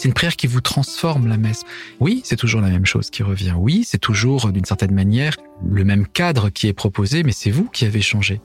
[0.00, 1.64] C'est une prière qui vous transforme la messe.
[2.00, 3.52] Oui, c'est toujours la même chose qui revient.
[3.58, 7.68] Oui, c'est toujours d'une certaine manière le même cadre qui est proposé, mais c'est vous
[7.68, 8.40] qui avez changé.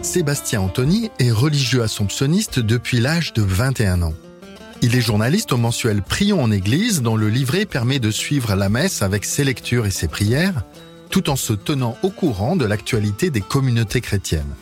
[0.00, 4.14] Sébastien Anthony est religieux assomptionniste depuis l'âge de 21 ans.
[4.80, 8.70] Il est journaliste au mensuel Prions en Église, dont le livret permet de suivre la
[8.70, 10.64] messe avec ses lectures et ses prières,
[11.12, 14.54] tout en se tenant au courant de l'actualité des communautés chrétiennes.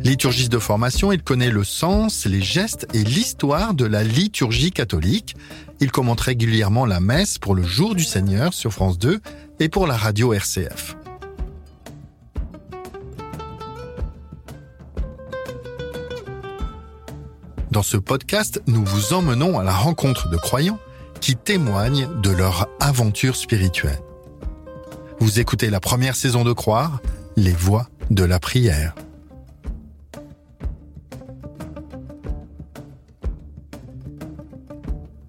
[0.00, 5.36] Liturgiste de formation, il connaît le sens, les gestes et l'histoire de la liturgie catholique.
[5.80, 9.20] Il commente régulièrement la messe pour le Jour du Seigneur sur France 2
[9.60, 10.97] et pour la radio RCF.
[17.70, 20.78] Dans ce podcast, nous vous emmenons à la rencontre de croyants
[21.20, 24.00] qui témoignent de leur aventure spirituelle.
[25.20, 27.00] Vous écoutez la première saison de Croire,
[27.36, 28.94] les voix de la prière.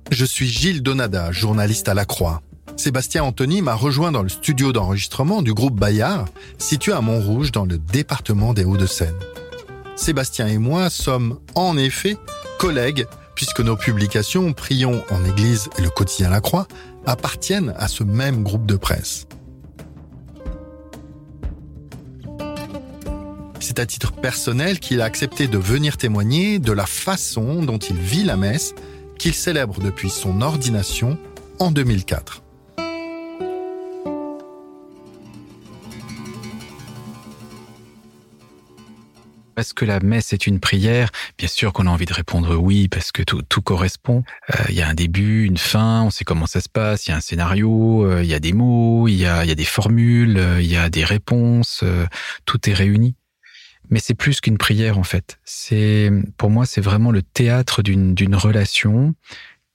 [0.09, 2.42] Je suis Gilles Donada, journaliste à La Croix.
[2.78, 6.26] Sébastien Anthony m'a rejoint dans le studio d'enregistrement du groupe Bayard,
[6.58, 9.16] situé à Montrouge dans le département des Hauts-de-Seine.
[10.00, 12.16] Sébastien et moi sommes en effet
[12.59, 16.68] collègues puisque nos publications Prions en Église et le quotidien La Croix
[17.06, 19.28] appartiennent à ce même groupe de presse.
[23.62, 27.96] C'est à titre personnel qu'il a accepté de venir témoigner de la façon dont il
[27.96, 28.75] vit la messe
[29.18, 31.18] qu'il célèbre depuis son ordination
[31.59, 32.44] en 2004.
[39.59, 42.88] Est-ce que la messe est une prière Bien sûr qu'on a envie de répondre oui,
[42.88, 44.24] parce que tout, correspond.
[44.52, 47.09] Euh, il y a un début, une fin, on sait comment ça se passe, il
[47.09, 49.56] y a un scénario, euh, il y a des mots, il y a, y a
[49.56, 51.84] des formules, euh, il y a des réponses,
[52.46, 53.16] tout est réuni.
[53.90, 55.40] Mais c'est plus qu'une prière en fait.
[55.44, 59.16] C'est pour moi c'est vraiment le théâtre d'une relation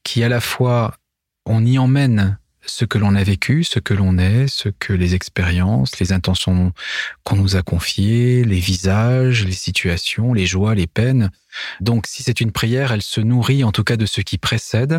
[0.04, 0.96] qui à la fois
[1.46, 5.14] on y emmène ce que l'on a vécu, ce que l'on est, ce que les
[5.14, 6.72] expériences, les intentions
[7.22, 11.30] qu'on nous a confiées, les visages, les situations, les joies, les peines.
[11.80, 14.98] Donc si c'est une prière, elle se nourrit en tout cas de ce qui précède.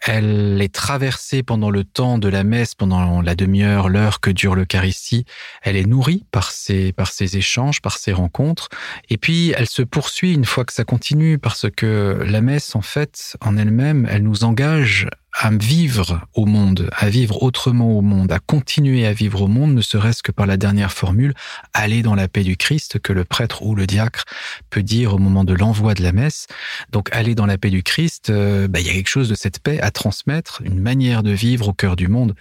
[0.00, 4.54] Elle est traversée pendant le temps de la messe, pendant la demi-heure, l'heure que dure
[4.54, 5.24] l'Eucharistie.
[5.62, 6.92] Elle est nourrie par ces,
[7.36, 8.68] échanges, par ces rencontres.
[9.10, 12.82] Et puis elle se poursuit une fois que ça continue parce que la messe, en
[12.82, 18.30] fait, en elle-même, elle nous engage à vivre au monde, à vivre autrement au monde,
[18.30, 21.34] à continuer à vivre au monde, ne serait-ce que par la dernière formule,
[21.72, 24.24] aller dans la paix du Christ, que le prêtre ou le diacre
[24.70, 26.46] peut dire au moment de l'envoi de la messe.
[26.92, 29.34] Donc aller dans la paix du Christ, euh, bah, il y a quelque chose de
[29.34, 32.34] cette paix à transmettre, une manière de vivre au cœur du monde.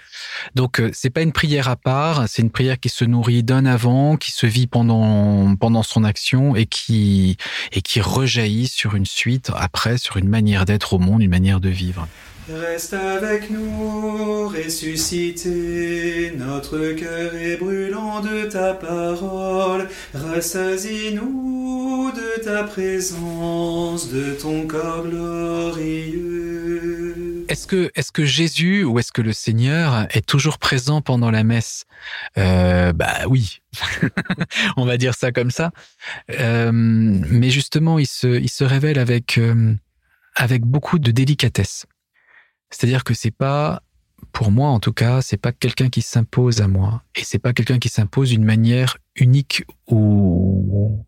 [0.56, 3.66] Donc euh, c'est pas une prière à part, c'est une prière qui se nourrit d'un
[3.66, 7.38] avant, qui se vit pendant pendant son action et qui
[7.72, 11.62] et qui rejaillit sur une suite après, sur une manière d'être au monde, une manière
[11.62, 12.08] de vivre.
[12.50, 24.12] Reste avec nous, ressuscité, notre cœur est brûlant de ta parole, rassasie-nous de ta présence,
[24.12, 26.34] de ton corps glorieux.
[27.48, 31.86] Est-ce que, Jésus ou est-ce que le Seigneur est toujours présent pendant la messe?
[32.38, 33.62] Euh, Bah oui,
[34.78, 35.72] on va dire ça comme ça.
[36.30, 38.98] Euh, mais justement, il se, révèle
[39.38, 39.74] euh,
[40.36, 41.86] avec beaucoup de délicatesse.
[42.74, 43.84] C'est-à-dire que c'est pas,
[44.32, 47.04] pour moi en tout cas, c'est pas quelqu'un qui s'impose à moi.
[47.16, 51.06] Et c'est pas quelqu'un qui s'impose d'une manière unique ou,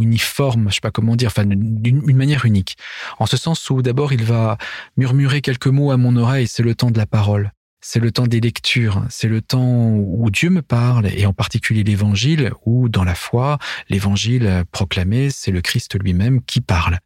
[0.00, 2.76] uniforme, je sais pas comment dire, enfin d'une manière unique.
[3.18, 4.58] En ce sens où d'abord il va
[4.96, 7.52] murmurer quelques mots à mon oreille, c'est le temps de la parole.
[7.82, 11.84] C'est le temps des lectures, c'est le temps où Dieu me parle, et en particulier
[11.84, 13.58] l'évangile, où dans la foi,
[13.88, 16.98] l'évangile proclamé, c'est le Christ lui-même qui parle.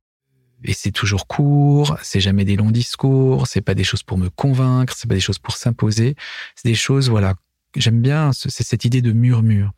[0.65, 4.29] Et c'est toujours court, c'est jamais des longs discours, c'est pas des choses pour me
[4.29, 6.17] convaincre, c'est pas des choses pour s'imposer,
[6.55, 7.35] c'est des choses, voilà,
[7.77, 9.73] j'aime bien, c'est cette idée de murmure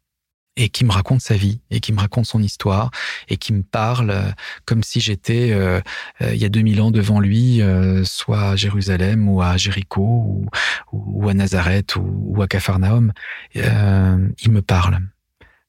[0.57, 2.91] et qui me raconte sa vie et qui me raconte son histoire
[3.29, 4.31] et qui me parle euh,
[4.67, 5.81] comme si j'étais euh,
[6.21, 7.61] euh, il y a 2000 ans devant lui,
[8.05, 10.47] soit à Jérusalem ou à Jéricho ou,
[10.93, 13.13] ou à Nazareth ou, ou à Capharnaüm.
[13.55, 14.99] il me parle.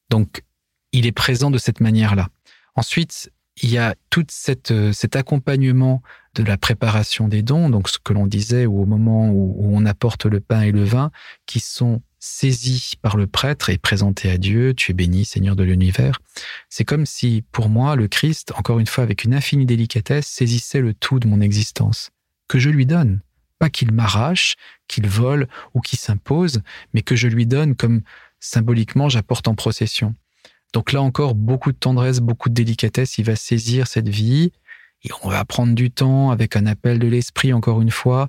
[0.10, 0.44] Donc,
[0.92, 2.30] il est présent de cette manière-là.
[2.76, 3.32] Ensuite,
[3.62, 6.02] il y a tout cette, cet accompagnement
[6.36, 9.86] de la préparation des dons, donc ce que l'on disait, au moment où, où on
[9.86, 11.12] apporte le pain et le vin,
[11.46, 15.64] qui sont saisi par le prêtre et présenté à Dieu, tu es béni, Seigneur de
[15.64, 16.22] l'univers.
[16.70, 20.80] C'est comme si, pour moi, le Christ, encore une fois, avec une infinie délicatesse, saisissait
[20.80, 22.12] le tout de mon existence,
[22.48, 23.20] que je lui donne.
[23.60, 24.56] Pas qu'il m'arrache,
[24.88, 26.62] qu'il vole ou qu'il s'impose,
[26.94, 28.02] mais que je lui donne comme
[28.40, 30.16] symboliquement j'apporte en procession.
[30.74, 34.52] Donc là encore, beaucoup de tendresse, beaucoup de délicatesse, il va saisir cette vie,
[35.04, 38.28] et on va prendre du temps avec un appel de l'esprit, encore une fois,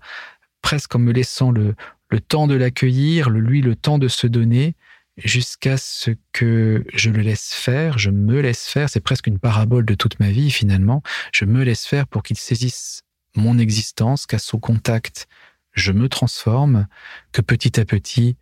[0.60, 1.74] presque en me laissant le,
[2.10, 4.74] le temps de l'accueillir, lui le temps de se donner,
[5.16, 9.84] jusqu'à ce que je le laisse faire, je me laisse faire, c'est presque une parabole
[9.84, 11.02] de toute ma vie finalement,
[11.32, 13.02] je me laisse faire pour qu'il saisisse
[13.36, 15.28] mon existence, qu'à son contact,
[15.72, 16.86] je me transforme,
[17.32, 18.36] que petit à petit,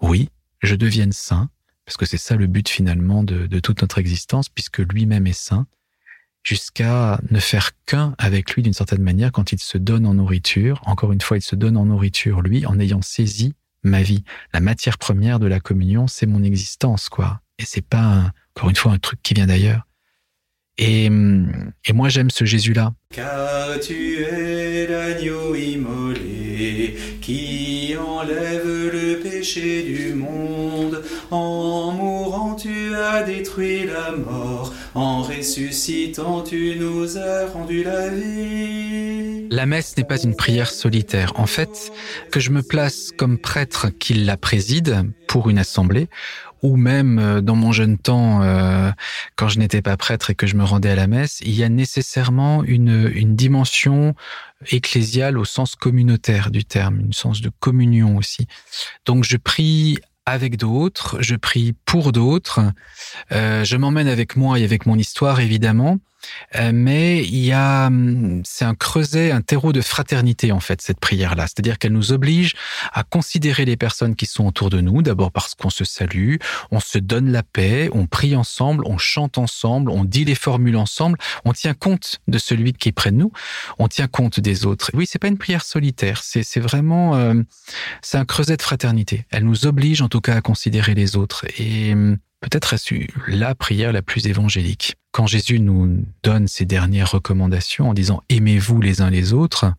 [0.00, 0.30] oui,
[0.62, 1.50] je devienne saint,
[1.84, 5.66] parce que c'est ça le but finalement de, toute notre existence, puisque lui-même est saint,
[6.42, 10.80] jusqu'à ne faire qu'un avec lui d'une certaine manière quand il se donne en nourriture.
[10.84, 14.24] Encore une fois, il se donne en nourriture, lui, en ayant saisi ma vie.
[14.52, 17.40] La matière première de la communion, c'est mon existence, quoi.
[17.58, 19.86] Et c'est pas, encore une fois, un truc qui vient d'ailleurs.
[20.76, 22.92] Et, et moi, j'aime ce Jésus-là.
[23.10, 31.02] Car tu es l'agneau immolé qui enlève le péché du monde.
[31.34, 34.72] En mourant, tu as détruit la mort.
[34.94, 39.48] En ressuscitant, tu nous as rendu la vie.
[39.50, 41.32] La messe n'est pas une prière solitaire.
[41.34, 41.90] En fait,
[42.30, 46.08] que je me place comme prêtre qui la préside pour une assemblée,
[46.62, 48.92] ou même euh, dans mon jeune temps, euh,
[49.34, 51.64] quand je n'étais pas prêtre et que je me rendais à la messe, il y
[51.64, 54.14] a nécessairement une, une dimension
[54.70, 58.46] ecclésiale au sens communautaire du terme, une sens de communion aussi.
[59.04, 62.60] Donc je prie avec d'autres, je prie pour d'autres,
[63.32, 65.98] euh, je m'emmène avec moi et avec mon histoire évidemment,
[66.72, 71.00] mais il y a, hum, c'est un creuset, un terreau de fraternité en fait cette
[71.00, 71.46] prière-là.
[71.46, 72.54] C'est-à-dire qu'elle nous oblige
[72.92, 75.02] à considérer les personnes qui sont autour de nous.
[75.02, 76.36] D'abord parce qu'on se salue,
[76.70, 80.76] on se donne la paix, on prie ensemble, on chante ensemble, on dit les formules
[80.76, 83.32] ensemble, on tient compte de celui qui est près de nous,
[83.78, 84.90] on tient compte des autres.
[84.94, 86.22] Oui, c'est pas une prière solitaire.
[86.22, 87.34] C'est, c'est vraiment, euh,
[88.02, 89.26] c'est un creuset de fraternité.
[89.30, 92.94] Elle nous oblige en tout cas à considérer les autres et hum, peut-être est-ce
[93.26, 94.96] la prière la plus évangélique.
[95.14, 99.72] Quand Jésus nous donne ses dernières recommandations en disant aimez-vous les uns les autres,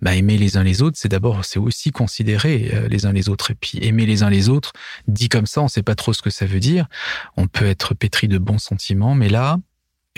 [0.00, 3.28] bah, aimer les uns les autres, c'est d'abord, c'est aussi considérer euh, les uns les
[3.28, 3.50] autres.
[3.50, 4.72] Et puis aimer les uns les autres,
[5.06, 6.88] dit comme ça, on ne sait pas trop ce que ça veut dire.
[7.36, 9.58] On peut être pétri de bons sentiments, mais là,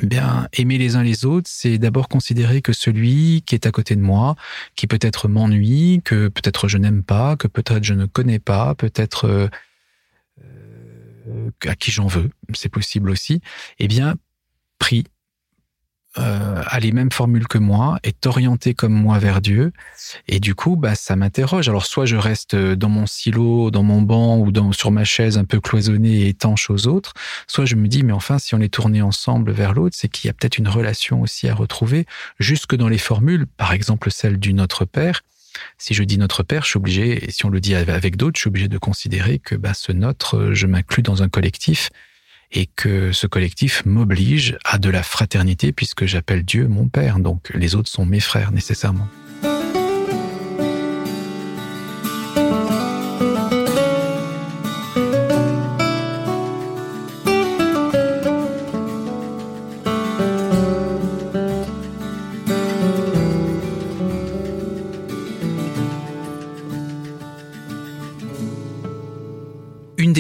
[0.01, 3.73] eh bien, aimer les uns les autres, c'est d'abord considérer que celui qui est à
[3.73, 4.37] côté de moi,
[4.77, 9.25] qui peut-être m'ennuie, que peut-être je n'aime pas, que peut-être je ne connais pas, peut-être
[9.27, 9.49] euh,
[11.27, 13.41] euh, à qui j'en veux, c'est possible aussi,
[13.81, 14.15] eh bien,
[16.19, 19.73] euh, a les mêmes formules que moi, est orienté comme moi vers Dieu,
[20.29, 21.71] et du coup, bah, ça m'interroge.
[21.71, 25.39] Alors, soit je reste dans mon silo, dans mon banc ou dans, sur ma chaise
[25.39, 27.15] un peu cloisonnée et étanche aux autres,
[27.47, 30.29] soit je me dis, mais enfin, si on est tourné ensemble vers l'autre, c'est qu'il
[30.29, 32.05] y a peut-être une relation aussi à retrouver,
[32.39, 35.23] jusque dans les formules, par exemple celle du Notre Père,
[35.79, 38.37] si je dis notre Père, je suis obligé, et si on le dit avec d'autres,
[38.37, 41.91] je suis obligé de considérer que bah, ce notre, euh, je m'inclus dans un collectif
[42.53, 47.19] et que ce collectif m'oblige à de la fraternité puisque j'appelle Dieu mon Père.
[47.19, 49.09] Donc les autres sont mes frères nécessairement.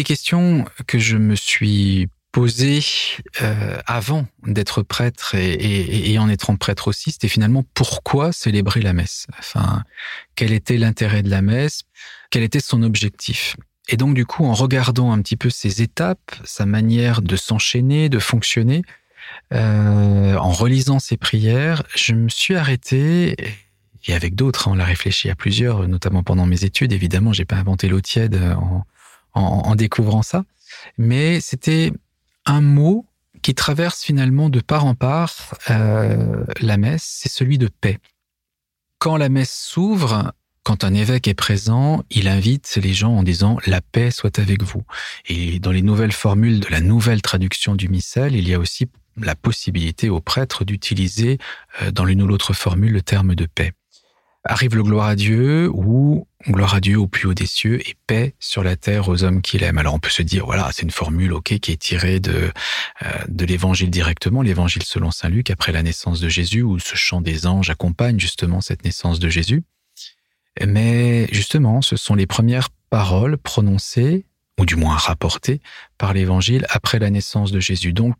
[0.02, 2.80] question que je me suis posée
[3.42, 9.26] euh, avant d'être prêtre et, en étant prêtre aussi, c'était finalement pourquoi célébrer la messe?
[9.38, 9.84] Enfin,
[10.34, 11.82] quel était l'intérêt de la messe?
[12.30, 13.56] Quel était son objectif?
[13.88, 18.08] Et donc du coup, en regardant un petit peu ses étapes, sa manière de s'enchaîner,
[18.08, 18.82] de fonctionner,
[19.52, 23.36] euh, en relisant ses prières, je me suis arrêté
[24.06, 26.92] et avec d'autres, hein, on l'a réfléchi à plusieurs, notamment pendant mes études.
[26.92, 28.84] Évidemment, j'ai pas inventé l'eau tiède en,
[29.34, 30.44] en, découvrant ça.
[30.98, 31.92] Mais c'était
[32.46, 33.06] un mot
[33.42, 37.98] qui traverse finalement de part en part euh, la messe, c'est celui de paix.
[38.98, 40.32] Quand la messe s'ouvre,
[40.62, 44.62] quand un évêque est présent, il invite les gens en disant la paix soit avec
[44.62, 44.82] vous.
[45.26, 48.86] Et dans les nouvelles formules de la nouvelle traduction du missel, il y a aussi
[49.16, 51.38] la possibilité aux prêtres d'utiliser
[51.82, 53.72] euh, dans l'une ou l'autre formule le terme de paix.
[54.44, 57.94] Arrive le gloire à Dieu ou gloire à Dieu au plus haut des cieux et
[58.06, 59.78] paix sur la terre aux hommes qu'il aime.
[59.78, 62.50] Alors on peut se dire voilà c'est une formule ok qui est tirée de
[63.02, 66.96] euh, de l'évangile directement, l'évangile selon saint Luc après la naissance de Jésus où ce
[66.96, 69.62] chant des anges accompagne justement cette naissance de Jésus.
[70.66, 74.26] Mais justement ce sont les premières paroles prononcées
[74.58, 75.60] ou du moins rapportées
[75.98, 77.92] par l'évangile après la naissance de Jésus.
[77.92, 78.14] Donc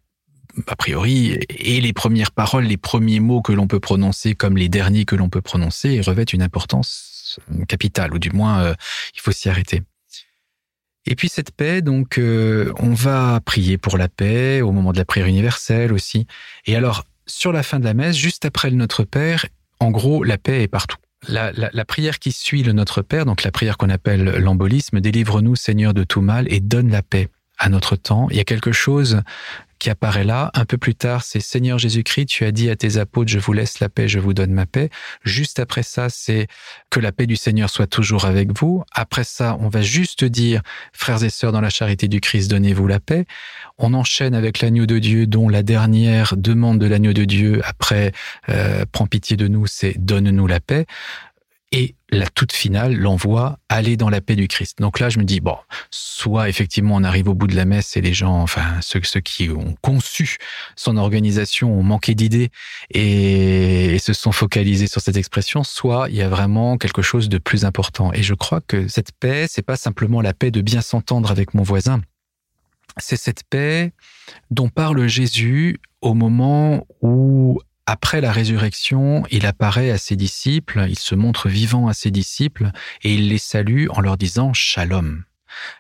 [0.67, 4.69] a priori, et les premières paroles, les premiers mots que l'on peut prononcer comme les
[4.69, 7.12] derniers que l'on peut prononcer revêtent une importance
[7.69, 8.75] capitale, ou du moins, euh,
[9.15, 9.83] il faut s'y arrêter.
[11.05, 14.99] Et puis cette paix, donc, euh, on va prier pour la paix au moment de
[14.99, 16.27] la prière universelle aussi.
[16.67, 19.47] Et alors, sur la fin de la messe, juste après le Notre Père,
[19.81, 20.99] en gros, la paix est partout.
[21.29, 25.01] La, la, la prière qui suit le Notre Père, donc la prière qu'on appelle l'embolisme,
[25.01, 27.29] délivre-nous Seigneur de tout mal et donne la paix
[27.63, 28.27] à notre temps.
[28.31, 29.23] Il y a quelque chose
[29.79, 30.51] qui apparaît là.
[30.55, 33.53] Un peu plus tard, c'est Seigneur Jésus-Christ, tu as dit à tes apôtres, je vous
[33.53, 34.91] laisse la paix, je vous donne ma paix.
[35.23, 36.49] Juste après ça, c'est
[36.91, 38.83] que la paix du Seigneur soit toujours avec vous.
[38.93, 42.87] Après ça, on va juste dire, frères et sœurs, dans la charité du Christ, donnez-vous
[42.89, 43.27] la paix.
[43.79, 48.13] On enchaîne avec l'agneau de Dieu, dont la dernière demande de l'agneau de Dieu après,
[48.49, 50.87] euh, prends pitié de nous, c'est donne-nous la paix
[51.73, 54.79] et la toute finale l'envoie aller dans la paix du Christ.
[54.79, 55.57] Donc là, je me dis, bon,
[55.91, 59.49] soit effectivement on arrive au bout de la messe et les gens, enfin ceux, qui
[59.49, 60.37] ont conçu
[60.77, 62.51] son organisation ont manqué d'idées
[62.91, 67.31] et, et, se sont focalisés sur cette expression, soit il y a vraiment quelque chose
[67.31, 68.13] de plus important.
[68.13, 71.55] Et je crois que cette paix, c'est pas simplement la paix de bien s'entendre avec
[71.55, 72.03] mon voisin,
[72.99, 73.93] c'est cette paix
[74.51, 80.99] dont parle Jésus au moment où après la résurrection, il apparaît à ses disciples, il
[80.99, 82.71] se montre vivant à ses disciples
[83.03, 85.25] et il les salue en leur disant Shalom,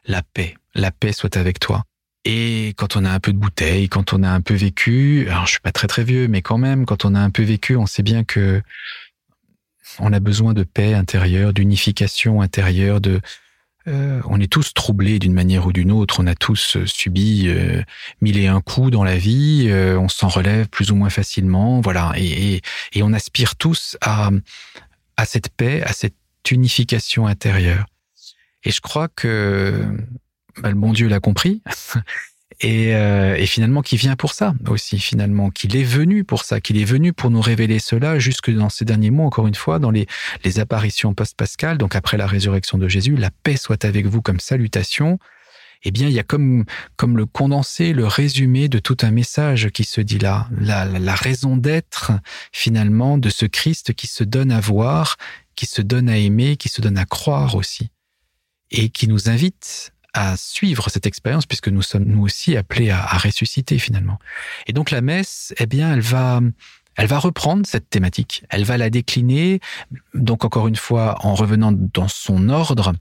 [0.04, 1.84] la paix, la paix soit avec toi.
[2.24, 5.46] Et quand on a un peu de bouteille, quand on a un peu vécu, alors
[5.46, 7.76] je suis pas très très vieux, mais quand même, quand on a un peu vécu,
[7.76, 8.62] on sait bien que
[9.98, 13.20] on a besoin de paix intérieure, d'unification intérieure, de,
[13.88, 16.20] euh, on est tous troublés d'une manière ou d'une autre.
[16.20, 17.82] On a tous euh, subi euh,
[18.20, 19.66] mille et un coups dans la vie.
[19.68, 21.80] Euh, on s'en relève plus ou moins facilement.
[21.80, 22.12] Voilà.
[22.16, 22.62] Et, et,
[22.94, 24.30] et, on aspire tous à,
[25.16, 26.14] à cette paix, à cette
[26.50, 27.86] unification intérieure.
[28.64, 29.84] Et je crois que
[30.60, 31.62] bah, le bon Dieu l'a compris.
[32.60, 36.60] et, euh, et, finalement qui vient pour ça aussi finalement qu'il est venu pour ça
[36.60, 39.78] qu'il est venu pour nous révéler cela jusque dans ces derniers mots encore une fois
[39.78, 40.06] dans les,
[40.58, 45.18] apparitions post-pascales donc après la résurrection de Jésus la paix soit avec vous comme salutation.
[45.84, 46.64] Eh bien il y a comme
[46.96, 51.56] comme le condensé le résumé de tout un message qui se dit là la raison
[51.56, 52.12] d'être
[52.52, 55.16] finalement de ce Christ qui se donne à voir
[55.56, 57.90] qui se donne à aimer qui se donne à croire aussi
[58.70, 63.06] et qui nous invite à suivre cette expérience puisque nous sommes nous aussi appelés à,
[63.18, 64.18] ressusciter finalement.
[64.66, 66.40] Et donc la messe, eh bien, elle va
[66.94, 69.60] elle va reprendre cette thématique, elle va la décliner,
[70.12, 72.92] donc encore une fois en revenant dans son ordre,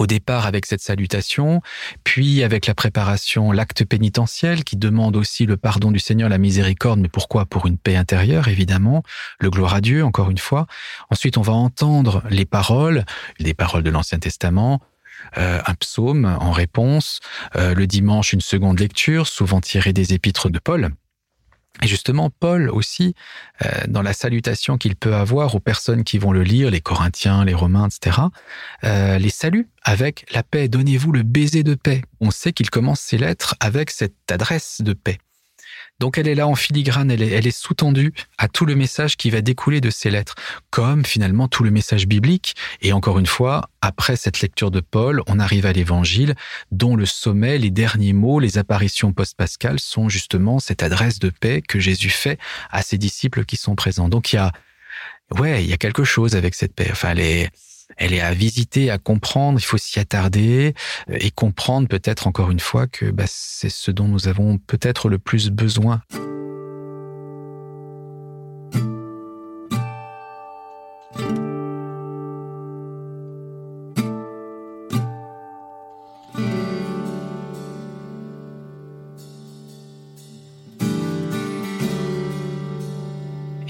[0.00, 1.60] au départ avec cette salutation,
[2.04, 7.00] puis avec la préparation, l'acte pénitentiel qui demande aussi le pardon du Seigneur, la miséricorde,
[7.00, 7.46] mais pourquoi?
[7.46, 9.02] Pour une paix intérieure, évidemment,
[9.40, 10.66] le gloire à Dieu, encore une fois.
[11.10, 13.04] Ensuite, on va entendre les paroles,
[13.38, 14.80] les paroles de l'Ancien Testament,
[15.36, 17.20] euh, un psaume en réponse,
[17.56, 20.90] euh, le dimanche une seconde lecture, souvent tirée des épîtres de Paul.
[21.80, 23.14] Et justement, Paul aussi,
[23.64, 27.44] euh, dans la salutation qu'il peut avoir aux personnes qui vont le lire, les Corinthiens,
[27.44, 28.18] les Romains, etc.,
[28.82, 30.68] les salue avec la paix.
[30.68, 32.02] Donnez-vous le baiser de paix.
[32.20, 35.18] On sait qu'il commence ses lettres avec cette adresse de paix.
[36.00, 39.40] Donc elle est là en filigrane, elle est, sous-tendue à tout le message qui va
[39.40, 40.36] découler de ces lettres,
[40.70, 42.54] comme finalement tout le message biblique.
[42.82, 46.36] Et encore une fois, après cette lecture de Paul, on arrive à l'évangile,
[46.70, 51.62] dont le sommet, les derniers mots, les apparitions post-pascales sont justement cette adresse de paix
[51.62, 52.38] que Jésus fait
[52.70, 54.08] à ses disciples qui sont présents.
[54.08, 54.52] Donc il y a,
[55.38, 56.92] ouais, il y a quelque chose avec cette paix.
[57.98, 60.74] Elle est à visiter, à comprendre, il faut s'y attarder
[61.10, 65.08] euh, et comprendre peut-être encore une fois que bah, c'est ce dont nous avons peut-être
[65.08, 66.00] le plus besoin.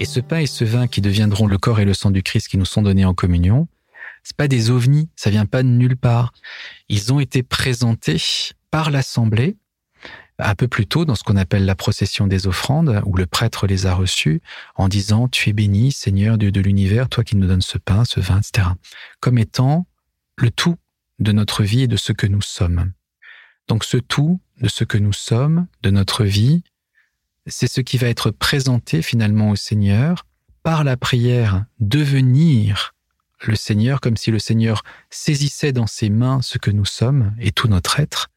[0.01, 2.47] Et ce pain et ce vin qui deviendront le corps et le sang du Christ
[2.47, 3.67] qui nous sont donnés en communion,
[4.29, 6.33] c'est pas des ovnis, ça vient pas de nulle part.
[6.87, 8.21] Ils ont été présentés
[8.69, 9.57] par l'Assemblée
[10.37, 13.65] un peu plus tôt dans ce qu'on appelle la procession des offrandes, où le prêtre
[13.65, 14.43] les a reçus
[14.75, 18.05] en disant Tu es béni, Seigneur Dieu de l'univers, toi qui nous donnes ce pain,
[18.05, 18.67] ce vin, etc.
[19.19, 19.87] Comme étant
[20.37, 20.75] le tout
[21.17, 22.93] de notre vie et de ce que nous sommes.
[23.67, 26.63] Donc ce tout de ce que nous sommes, de notre vie,
[27.47, 30.27] c'est ce qui va être présenté finalement au Seigneur
[30.61, 32.93] par la prière, devenir
[33.41, 37.51] le Seigneur comme si le Seigneur saisissait dans ses mains ce que nous sommes et
[37.51, 38.29] tout notre être,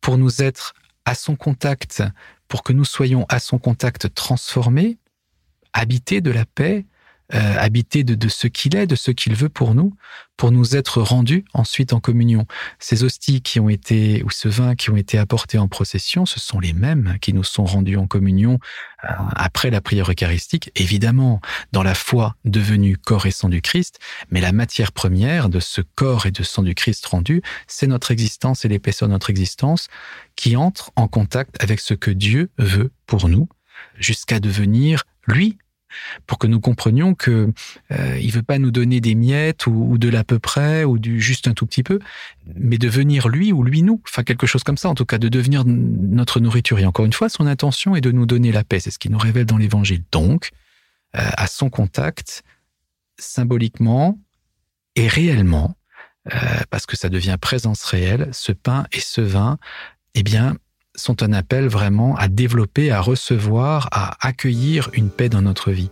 [0.00, 0.74] pour nous être
[1.04, 2.02] à son contact,
[2.48, 4.98] pour que nous soyons à son contact transformés,
[5.72, 6.86] habités de la paix,
[7.34, 9.94] euh, habiter de, de ce qu'il est, de ce qu'il veut pour nous,
[10.36, 12.46] pour nous être rendus ensuite en communion.
[12.78, 16.38] Ces hosties qui ont été, ou ce vin qui ont été apportés en procession, ce
[16.38, 18.58] sont les mêmes qui nous sont rendus en communion
[19.04, 21.40] euh, après la prière eucharistique, évidemment
[21.72, 23.98] dans la foi devenue corps et sang du Christ,
[24.30, 28.10] mais la matière première de ce corps et de sang du Christ rendu, c'est notre
[28.10, 29.88] existence et l'épaisseur de notre existence
[30.36, 33.48] qui entre en contact avec ce que Dieu veut pour nous,
[33.98, 35.58] jusqu'à devenir lui
[36.26, 37.52] pour que nous comprenions que
[37.92, 41.20] euh, il veut pas nous donner des miettes ou, de l'à peu près ou du
[41.20, 41.98] juste un tout petit peu,
[42.54, 45.28] mais devenir lui ou lui nous, enfin quelque chose comme ça en tout cas, de
[45.28, 46.78] devenir notre nourriture.
[46.78, 49.10] Et encore une fois, son intention est de nous donner la paix, c'est ce qu'il
[49.10, 50.02] nous révèle dans l'Évangile.
[50.12, 50.50] Donc,
[51.16, 52.42] euh, à son contact,
[53.18, 54.18] symboliquement
[54.96, 55.76] et réellement,
[56.34, 56.38] euh,
[56.70, 59.58] parce que ça devient présence réelle, ce pain et ce vin,
[60.14, 60.56] eh bien,
[60.96, 65.90] sont un appel vraiment à développer, à recevoir, à accueillir une paix dans notre vie.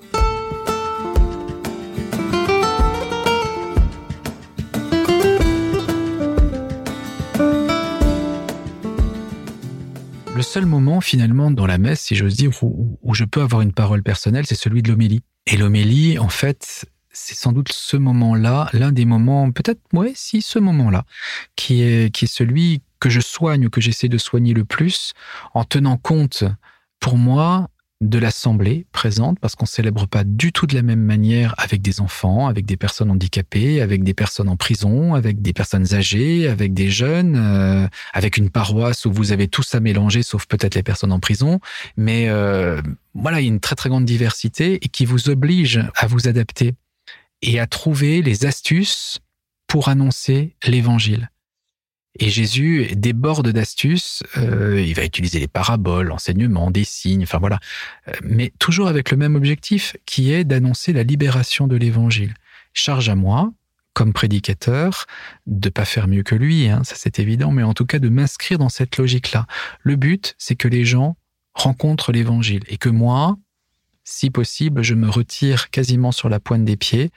[10.35, 13.73] Le seul moment finalement dans la messe, si j'ose dire, où, je peux avoir une
[13.73, 15.21] parole personnelle, c'est celui de l'homélie.
[15.47, 20.43] Et l'homélie, en fait, c'est sans doute ce moment-là, l'un des moments, peut-être, ouais, si,
[20.43, 21.05] ce moment-là,
[21.57, 25.15] qui est, qui est celui que je soigne ou que j'essaie de soigner le plus
[25.55, 26.45] en tenant compte,
[27.01, 27.69] pour moi,
[28.01, 32.01] de l'assemblée présente, parce qu'on célèbre pas du tout de la même manière avec des
[32.01, 36.75] enfants, avec des personnes handicapées, avec des personnes en prison, avec des personnes âgées, avec
[36.75, 40.83] des jeunes, euh, avec une paroisse où vous avez tout ça mélangé, sauf peut-être les
[40.83, 41.61] personnes en prison.
[41.97, 42.83] Mais euh,
[43.15, 46.29] voilà, il y a une très très grande diversité et qui vous oblige à vous
[46.29, 46.75] adapter
[47.45, 49.21] et à trouver les astuces
[49.69, 51.31] pour annoncer l'évangile.
[52.19, 54.23] Et Jésus déborde d'astuces.
[54.37, 57.59] Euh, il va utiliser les paraboles, l'enseignement, des signes, enfin voilà.
[58.09, 62.35] Euh, mais toujours avec le même objectif, qui est d'annoncer la libération de l'Évangile.
[62.73, 63.53] Charge à moi,
[63.95, 65.07] comme prédicateur,
[65.47, 68.09] de pas faire mieux que lui, hein, ça c'est évident, mais en tout cas de
[68.09, 69.47] m'inscrire dans cette logique-là.
[69.83, 71.17] Le but, c'est que les gens
[71.53, 73.39] rencontrent l'Évangile et que moi,
[74.05, 77.11] si possible, je me retire quasiment sur la pointe des pieds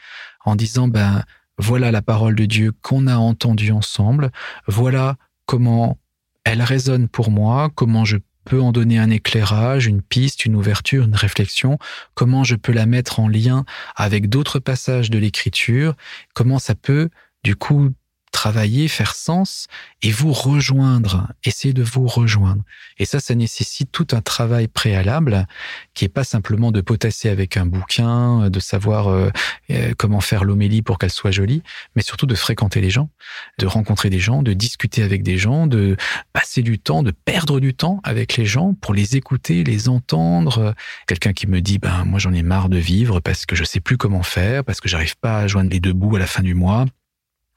[0.45, 1.23] en disant ben
[1.57, 4.31] voilà la parole de Dieu qu'on a entendue ensemble,
[4.67, 5.97] voilà comment
[6.43, 11.03] elle résonne pour moi, comment je peux en donner un éclairage, une piste, une ouverture,
[11.03, 11.77] une réflexion,
[12.13, 15.95] comment je peux la mettre en lien avec d'autres passages de l'écriture,
[16.33, 17.09] comment ça peut
[17.43, 17.91] du coup
[18.37, 19.65] travailler, faire sens
[20.03, 22.61] et vous rejoindre, essayer de vous rejoindre.
[22.99, 25.47] Et ça, ça nécessite tout un travail préalable
[25.95, 29.31] qui est pas simplement de potasser avec un bouquin, de savoir euh,
[29.71, 31.63] euh, comment faire l'homélie pour qu'elle soit jolie,
[31.95, 33.09] mais surtout de fréquenter les gens,
[33.57, 35.97] de rencontrer des gens, de discuter avec des gens, de
[36.31, 40.75] passer du temps, de perdre du temps avec les gens pour les écouter, les entendre.
[41.07, 43.79] Quelqu'un qui me dit, ben, moi, j'en ai marre de vivre parce que je sais
[43.79, 46.43] plus comment faire, parce que j'arrive pas à joindre les deux bouts à la fin
[46.43, 46.85] du mois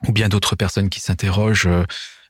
[0.07, 1.85] ou bien d'autres personnes qui s'interrogent euh,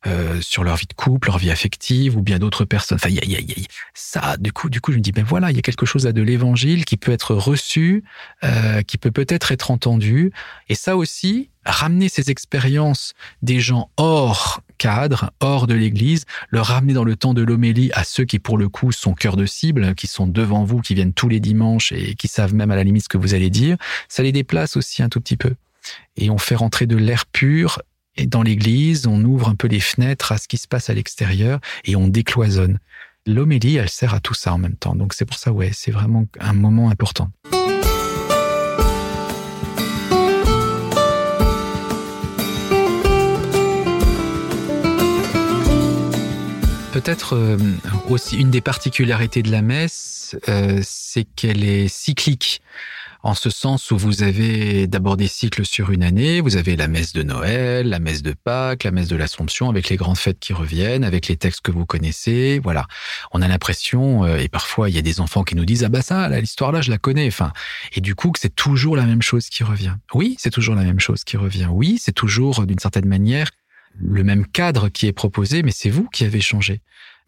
[0.06, 2.96] euh, sur leur vie de couple, leur vie affective, ou bien d'autres personnes.
[2.96, 3.54] Enfin, y a, y, a, y a,
[3.92, 4.38] ça.
[4.38, 6.12] Du coup, du coup, je me dis, ben voilà, il y a quelque chose à
[6.12, 8.02] de l'Évangile qui peut être reçu,
[8.42, 10.32] euh, qui peut peut-être être entendu,
[10.70, 16.94] et ça aussi, ramener ces expériences des gens hors cadre, hors de l'Église, le ramener
[16.94, 19.94] dans le temps de l'homélie à ceux qui, pour le coup, sont cœur de cible,
[19.94, 22.84] qui sont devant vous, qui viennent tous les dimanches et qui savent même à la
[22.84, 23.76] limite ce que vous allez dire,
[24.08, 25.54] ça les déplace aussi un tout petit peu
[26.16, 27.80] et on fait rentrer de l'air pur
[28.16, 30.94] et dans l'église, on ouvre un peu les fenêtres à ce qui se passe à
[30.94, 32.78] l'extérieur et on décloisonne.
[33.26, 34.94] L'homélie, elle sert à tout ça en même temps.
[34.94, 37.30] Donc c'est pour ça, ouais, c'est vraiment un moment important.
[46.92, 47.56] Peut-être euh,
[48.08, 52.60] aussi une des particularités de la messe, euh, c'est qu'elle est cyclique
[53.22, 56.88] en ce sens où vous avez d'abord des cycles sur une année, vous avez la
[56.88, 60.38] messe de Noël, la messe de Pâques, la messe de l'Assomption, avec les grandes fêtes
[60.38, 62.86] qui reviennent, avec les textes que vous connaissez, voilà.
[63.32, 65.88] On a l'impression, euh, et parfois il y a des enfants qui nous disent, ah
[65.88, 67.52] bah ça, l'histoire là, je la connais, enfin,
[67.92, 69.96] et du coup que c'est toujours la même chose qui revient.
[70.14, 71.68] Oui, c'est toujours la même chose qui revient.
[71.70, 73.50] Oui, c'est toujours d'une certaine manière
[73.98, 76.80] le même cadre qui est proposé, mais c'est vous qui avez changé.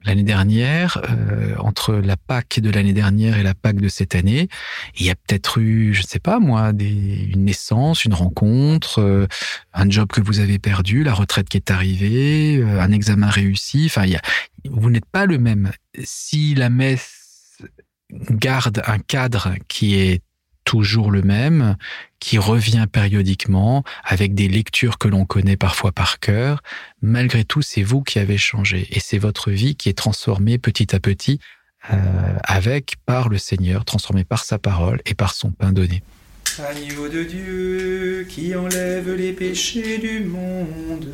[0.05, 4.49] L'année dernière, euh, entre la Pâque de l'année dernière et la Pâque de cette année,
[4.97, 9.01] il y a peut-être eu, je ne sais pas moi, des, une naissance, une rencontre,
[9.01, 9.27] euh,
[9.73, 13.85] un job que vous avez perdu, la retraite qui est arrivée, euh, un examen réussi.
[13.87, 14.23] Enfin, il y a,
[14.69, 15.73] vous n'êtes pas le même.
[16.03, 17.63] Si la messe
[18.31, 20.23] garde un cadre qui est
[20.65, 21.77] toujours le même,
[22.21, 26.63] qui revient périodiquement, avec des lectures que l'on connaît parfois par cœur.
[27.01, 30.95] Malgré tout, c'est vous qui avez changé et c'est votre vie qui est transformée petit
[30.95, 31.41] à petit
[31.91, 31.97] euh,
[32.45, 36.03] avec, par le Seigneur, transformée par sa parole et par son pain donné.
[36.59, 41.13] Agneau de Dieu qui enlève les péchés du monde,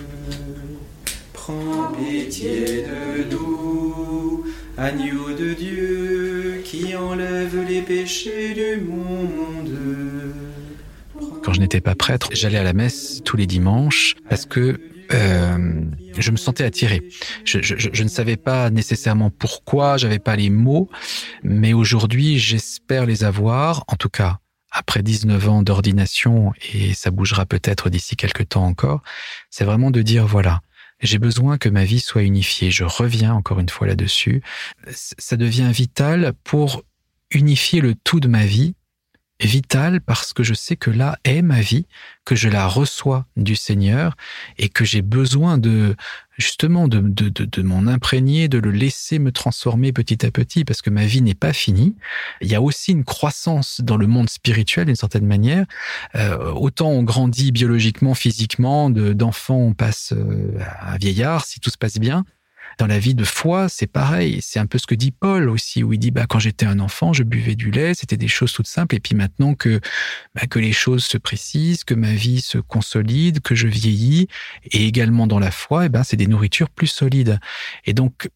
[1.33, 4.45] prends pitié de nous.
[4.79, 9.77] Agneau de Dieu qui enlève les péchés du monde.
[11.43, 14.81] Quand je n'étais pas prêtre, j'allais à la messe tous les dimanches parce que
[15.13, 15.83] euh,
[16.17, 17.03] je me sentais attiré.
[17.45, 20.89] Je, je, je, ne savais pas nécessairement pourquoi, j'avais pas les mots,
[21.43, 23.83] mais aujourd'hui j'espère les avoir.
[23.89, 24.39] En tout cas,
[24.71, 29.03] après 19 ans d'ordination, et ça bougera peut-être d'ici quelques temps encore,
[29.51, 30.61] c'est vraiment de dire voilà,
[31.01, 32.71] j'ai besoin que ma vie soit unifiée.
[32.71, 34.43] Je reviens encore une fois là-dessus.
[34.91, 36.83] Ça devient vital pour
[37.31, 38.75] unifier le tout de ma vie
[39.41, 41.87] vital parce que je sais que là est ma vie,
[42.25, 44.17] que je la reçois du Seigneur
[44.59, 45.95] et que j'ai besoin de
[46.37, 50.65] justement de, de, de, de m'en imprégner, de le laisser me transformer petit à petit
[50.65, 51.97] parce que ma vie n'est pas finie.
[52.41, 55.67] Il y a aussi une croissance dans le monde spirituel d'une certaine manière.
[56.15, 61.79] Euh, autant on grandit biologiquement, physiquement, d'enfant on passe euh, à vieillard si tout se
[61.79, 62.25] passe bien.
[62.79, 64.39] Dans la vie de foi, c'est pareil.
[64.41, 66.79] C'est un peu ce que dit Paul aussi, où il dit, bah, quand j'étais un
[66.79, 68.95] enfant, je buvais du lait, c'était des choses toutes simples.
[68.95, 69.81] Et puis maintenant que,
[70.35, 74.29] bah, que les choses se précisent, que ma vie se consolide, que je vieillis,
[74.65, 77.41] et également dans la foi, eh ben, c'est des nourritures plus solides.
[77.85, 78.31] Et donc,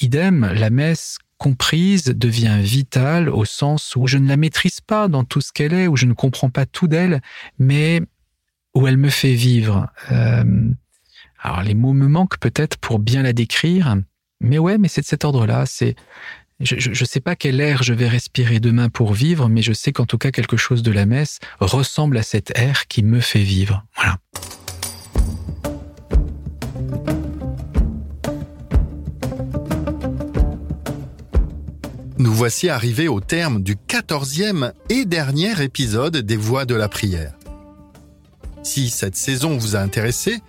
[0.00, 5.24] idem, la messe comprise devient vitale au sens où je ne la maîtrise pas dans
[5.24, 7.20] tout ce qu'elle est, où je ne comprends pas tout d'elle,
[7.58, 8.00] mais
[8.74, 9.88] où elle me fait vivre.
[10.10, 10.70] Euh,
[11.42, 13.96] alors les mots me manquent peut-être pour bien la décrire,
[14.40, 15.66] mais ouais, mais c'est de cet ordre-là.
[15.66, 15.96] C'est,
[16.60, 19.92] je ne sais pas quel air je vais respirer demain pour vivre, mais je sais
[19.92, 23.42] qu'en tout cas quelque chose de la messe ressemble à cet air qui me fait
[23.42, 23.84] vivre.
[23.96, 24.18] Voilà.
[32.18, 37.34] Nous voici arrivés au terme du quatorzième et dernier épisode des Voix de la prière.
[38.62, 40.40] Si cette saison vous a intéressé,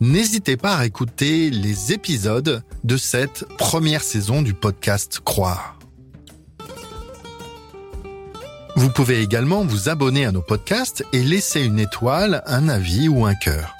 [0.00, 5.78] n'hésitez pas à écouter les épisodes de cette première saison du podcast Croire.
[8.76, 13.26] Vous pouvez également vous abonner à nos podcasts et laisser une étoile, un avis ou
[13.26, 13.74] un cœur.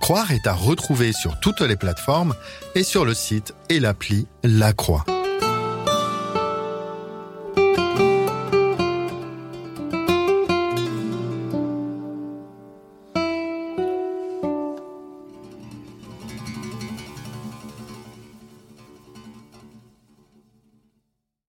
[0.00, 2.34] Croire est à retrouver sur toutes les plateformes
[2.74, 5.04] et sur le site et l'appli La Croix.